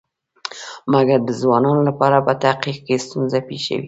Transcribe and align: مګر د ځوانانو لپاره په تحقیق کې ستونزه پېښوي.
مګر 0.93 1.19
د 1.27 1.29
ځوانانو 1.41 1.81
لپاره 1.89 2.17
په 2.25 2.33
تحقیق 2.43 2.77
کې 2.85 3.03
ستونزه 3.05 3.39
پېښوي. 3.47 3.79